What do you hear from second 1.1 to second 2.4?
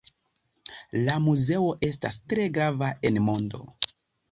muzeo estas